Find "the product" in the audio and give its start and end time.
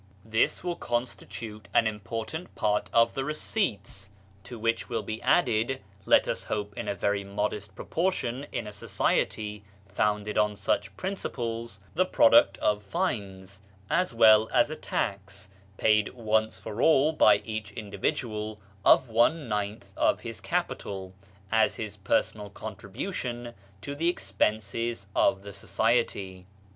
11.93-12.57